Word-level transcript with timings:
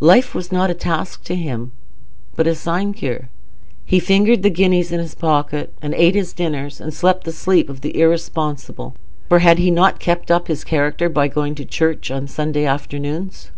Life 0.00 0.34
was 0.34 0.50
not 0.50 0.70
a 0.70 0.74
task 0.74 1.22
to 1.24 1.34
him, 1.34 1.70
but 2.34 2.46
a 2.46 2.54
sinecure. 2.54 3.28
He 3.84 4.00
fingered 4.00 4.42
the 4.42 4.48
guineas 4.48 4.90
in 4.90 5.00
his 5.00 5.14
pocket, 5.14 5.74
and 5.82 5.92
ate 5.92 6.14
his 6.14 6.32
dinners, 6.32 6.80
and 6.80 6.94
slept 6.94 7.24
the 7.24 7.30
sleep 7.30 7.68
of 7.68 7.82
the 7.82 8.00
irresponsible, 8.00 8.94
for 9.28 9.40
had 9.40 9.58
he 9.58 9.70
not 9.70 10.00
kept 10.00 10.30
up 10.30 10.48
his 10.48 10.64
character 10.64 11.10
by 11.10 11.28
going 11.28 11.54
to 11.56 11.66
church 11.66 12.10
on 12.10 12.22
the 12.22 12.28
Sunday 12.32 12.64
afternoons? 12.64 13.50